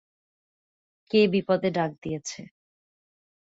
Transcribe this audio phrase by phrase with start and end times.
[1.11, 2.39] কে বিপদে ডাক দিয়েছে।